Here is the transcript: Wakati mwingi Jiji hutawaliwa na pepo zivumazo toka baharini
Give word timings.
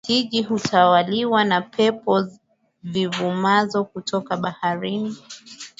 Wakati 0.03 0.13
mwingi 0.19 0.29
Jiji 0.31 0.43
hutawaliwa 0.47 1.43
na 1.43 1.61
pepo 1.61 2.27
zivumazo 2.83 3.87
toka 4.05 4.37
baharini 4.37 5.17